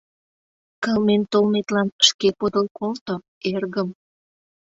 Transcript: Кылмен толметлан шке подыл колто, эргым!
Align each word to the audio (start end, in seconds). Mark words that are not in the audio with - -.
Кылмен 0.83 1.23
толметлан 1.31 1.87
шке 2.07 2.27
подыл 2.39 2.65
колто, 2.77 3.15
эргым! 3.53 3.89